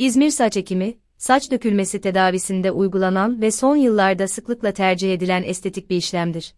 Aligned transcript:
İzmir 0.00 0.30
saç 0.30 0.56
ekimi, 0.56 0.98
saç 1.16 1.50
dökülmesi 1.50 2.00
tedavisinde 2.00 2.70
uygulanan 2.70 3.42
ve 3.42 3.50
son 3.50 3.76
yıllarda 3.76 4.28
sıklıkla 4.28 4.72
tercih 4.72 5.14
edilen 5.14 5.42
estetik 5.42 5.90
bir 5.90 5.96
işlemdir. 5.96 6.54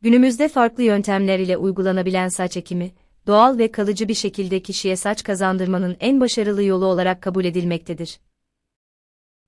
Günümüzde 0.00 0.48
farklı 0.48 0.82
yöntemler 0.82 1.38
ile 1.38 1.56
uygulanabilen 1.56 2.28
saç 2.28 2.56
ekimi, 2.56 2.92
doğal 3.26 3.58
ve 3.58 3.72
kalıcı 3.72 4.08
bir 4.08 4.14
şekilde 4.14 4.62
kişiye 4.62 4.96
saç 4.96 5.22
kazandırmanın 5.22 5.96
en 6.00 6.20
başarılı 6.20 6.62
yolu 6.62 6.86
olarak 6.86 7.22
kabul 7.22 7.44
edilmektedir. 7.44 8.20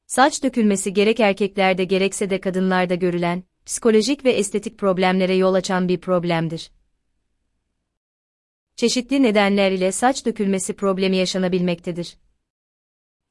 Saç 0.07 0.43
dökülmesi 0.43 0.93
gerek 0.93 1.21
erkeklerde 1.21 1.84
gerekse 1.84 2.30
de 2.30 2.41
kadınlarda 2.41 2.95
görülen, 2.95 3.43
psikolojik 3.66 4.25
ve 4.25 4.32
estetik 4.32 4.79
problemlere 4.79 5.37
yol 5.37 5.55
açan 5.55 5.89
bir 5.89 6.00
problemdir. 6.00 6.71
Çeşitli 8.83 9.23
nedenler 9.23 9.73
ile 9.73 9.93
saç 9.93 10.27
dökülmesi 10.27 10.73
problemi 10.73 11.17
yaşanabilmektedir. 11.17 12.17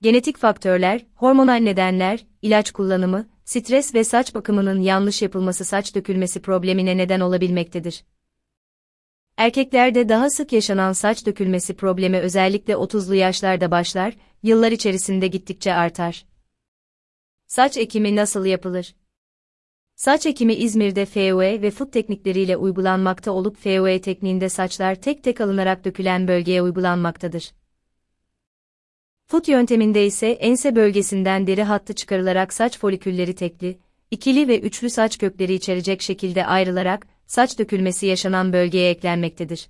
Genetik 0.01 0.37
faktörler, 0.37 1.05
hormonal 1.15 1.59
nedenler, 1.59 2.25
ilaç 2.41 2.71
kullanımı, 2.71 3.29
stres 3.45 3.95
ve 3.95 4.03
saç 4.03 4.35
bakımının 4.35 4.79
yanlış 4.79 5.21
yapılması 5.21 5.65
saç 5.65 5.95
dökülmesi 5.95 6.41
problemine 6.41 6.97
neden 6.97 7.19
olabilmektedir. 7.19 8.03
Erkeklerde 9.37 10.09
daha 10.09 10.29
sık 10.29 10.53
yaşanan 10.53 10.93
saç 10.93 11.25
dökülmesi 11.25 11.75
problemi 11.75 12.17
özellikle 12.17 12.73
30'lu 12.73 13.15
yaşlarda 13.15 13.71
başlar, 13.71 14.17
yıllar 14.43 14.71
içerisinde 14.71 15.27
gittikçe 15.27 15.73
artar. 15.73 16.25
Saç 17.47 17.77
ekimi 17.77 18.15
nasıl 18.15 18.45
yapılır? 18.45 18.95
Saç 20.01 20.25
ekimi 20.25 20.53
İzmir'de 20.53 21.05
FOE 21.05 21.61
ve 21.61 21.71
FUT 21.71 21.93
teknikleriyle 21.93 22.57
uygulanmakta 22.57 23.31
olup 23.31 23.57
FOE 23.57 24.01
tekniğinde 24.01 24.49
saçlar 24.49 24.95
tek 24.95 25.23
tek 25.23 25.41
alınarak 25.41 25.85
dökülen 25.85 26.27
bölgeye 26.27 26.61
uygulanmaktadır. 26.61 27.51
FUT 29.27 29.47
yönteminde 29.47 30.05
ise 30.05 30.27
ense 30.27 30.75
bölgesinden 30.75 31.47
deri 31.47 31.63
hattı 31.63 31.95
çıkarılarak 31.95 32.53
saç 32.53 32.79
folikülleri 32.79 33.35
tekli, 33.35 33.79
ikili 34.11 34.47
ve 34.47 34.59
üçlü 34.59 34.89
saç 34.89 35.17
kökleri 35.17 35.53
içerecek 35.53 36.01
şekilde 36.01 36.45
ayrılarak 36.45 37.07
saç 37.25 37.59
dökülmesi 37.59 38.05
yaşanan 38.05 38.53
bölgeye 38.53 38.89
eklenmektedir. 38.89 39.69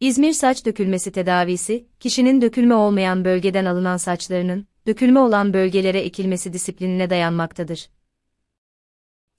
İzmir 0.00 0.32
saç 0.32 0.66
dökülmesi 0.66 1.12
tedavisi, 1.12 1.86
kişinin 2.00 2.40
dökülme 2.40 2.74
olmayan 2.74 3.24
bölgeden 3.24 3.64
alınan 3.64 3.96
saçlarının, 3.96 4.66
dökülme 4.86 5.20
olan 5.20 5.52
bölgelere 5.52 6.00
ekilmesi 6.00 6.52
disiplinine 6.52 7.10
dayanmaktadır. 7.10 7.88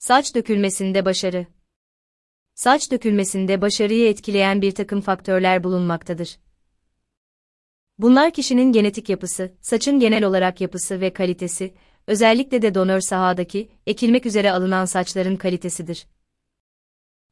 Saç 0.00 0.34
dökülmesinde 0.34 1.04
başarı 1.04 1.46
Saç 2.54 2.90
dökülmesinde 2.90 3.60
başarıyı 3.60 4.08
etkileyen 4.08 4.62
bir 4.62 4.74
takım 4.74 5.00
faktörler 5.00 5.64
bulunmaktadır. 5.64 6.38
Bunlar 7.98 8.32
kişinin 8.32 8.72
genetik 8.72 9.08
yapısı, 9.08 9.52
saçın 9.60 10.00
genel 10.00 10.24
olarak 10.24 10.60
yapısı 10.60 11.00
ve 11.00 11.12
kalitesi, 11.12 11.74
özellikle 12.06 12.62
de 12.62 12.74
donör 12.74 13.00
sahadaki, 13.00 13.68
ekilmek 13.86 14.26
üzere 14.26 14.52
alınan 14.52 14.84
saçların 14.84 15.36
kalitesidir. 15.36 16.06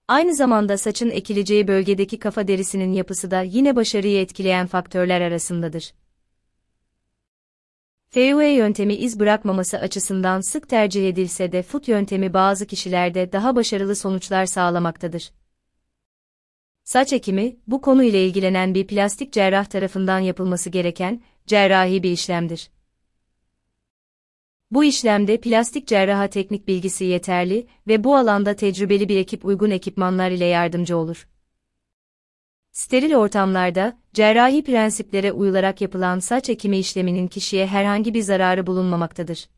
Aynı 0.08 0.34
zamanda 0.34 0.78
saçın 0.78 1.10
ekileceği 1.10 1.68
bölgedeki 1.68 2.18
kafa 2.18 2.48
derisinin 2.48 2.92
yapısı 2.92 3.30
da 3.30 3.42
yine 3.42 3.76
başarıyı 3.76 4.20
etkileyen 4.20 4.66
faktörler 4.66 5.20
arasındadır. 5.20 5.92
FUE 8.10 8.48
yöntemi 8.48 8.94
iz 8.94 9.20
bırakmaması 9.20 9.78
açısından 9.78 10.40
sık 10.40 10.68
tercih 10.68 11.08
edilse 11.08 11.52
de 11.52 11.62
FUT 11.62 11.88
yöntemi 11.88 12.34
bazı 12.34 12.66
kişilerde 12.66 13.32
daha 13.32 13.56
başarılı 13.56 13.96
sonuçlar 13.96 14.46
sağlamaktadır. 14.46 15.30
Saç 16.84 17.12
ekimi, 17.12 17.56
bu 17.66 17.80
konu 17.80 18.02
ile 18.02 18.26
ilgilenen 18.26 18.74
bir 18.74 18.86
plastik 18.86 19.32
cerrah 19.32 19.64
tarafından 19.64 20.18
yapılması 20.18 20.70
gereken, 20.70 21.22
cerrahi 21.46 22.02
bir 22.02 22.10
işlemdir. 22.10 22.70
Bu 24.70 24.84
işlemde 24.84 25.40
plastik 25.40 25.86
cerraha 25.86 26.28
teknik 26.28 26.68
bilgisi 26.68 27.04
yeterli 27.04 27.66
ve 27.86 28.04
bu 28.04 28.16
alanda 28.16 28.56
tecrübeli 28.56 29.08
bir 29.08 29.16
ekip 29.16 29.44
uygun 29.44 29.70
ekipmanlar 29.70 30.30
ile 30.30 30.44
yardımcı 30.44 30.96
olur. 30.96 31.28
Steril 32.78 33.14
ortamlarda, 33.14 33.98
cerrahi 34.14 34.64
prensiplere 34.64 35.32
uyularak 35.32 35.80
yapılan 35.80 36.18
saç 36.18 36.48
ekimi 36.48 36.78
işleminin 36.78 37.28
kişiye 37.28 37.66
herhangi 37.66 38.14
bir 38.14 38.22
zararı 38.22 38.66
bulunmamaktadır. 38.66 39.48